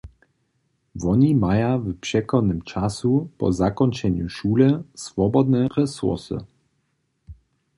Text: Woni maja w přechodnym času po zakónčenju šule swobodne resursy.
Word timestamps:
Woni 0.95 1.35
maja 1.35 1.77
w 1.77 1.93
přechodnym 1.99 2.61
času 2.71 3.11
po 3.37 3.47
zakónčenju 3.59 4.27
šule 4.35 4.69
swobodne 5.03 5.61
resursy. 5.77 6.37